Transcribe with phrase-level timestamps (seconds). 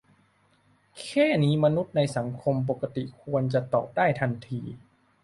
[1.01, 4.61] แค่นี้มนุษย์ในสังคมปกติควรจะตอบได้ทันที